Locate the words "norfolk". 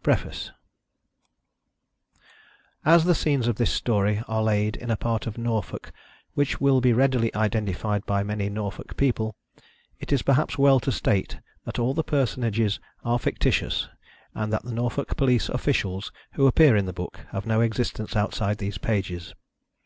5.38-5.92, 8.50-8.98, 14.74-15.16